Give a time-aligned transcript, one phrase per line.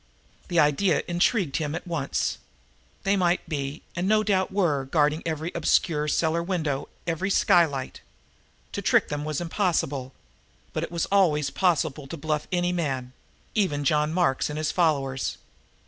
[0.47, 2.39] The idea intrigued him at once.
[3.03, 8.01] They might be, and no doubt were, guarding every obscure cellar window, every skylight.
[8.71, 10.11] To trick them was impossible,
[10.73, 13.13] but it was always possible to bluff any man
[13.53, 15.37] even John Mark and his followers.